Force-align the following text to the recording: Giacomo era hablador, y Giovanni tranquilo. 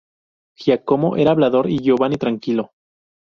Giacomo 0.57 1.13
era 1.15 1.29
hablador, 1.29 1.69
y 1.69 1.77
Giovanni 1.77 2.17
tranquilo. 2.17 2.71